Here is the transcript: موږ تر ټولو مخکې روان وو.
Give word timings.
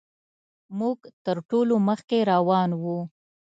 موږ 0.79 0.97
تر 1.25 1.37
ټولو 1.49 1.75
مخکې 1.87 2.17
روان 2.31 2.69
وو. 2.81 2.99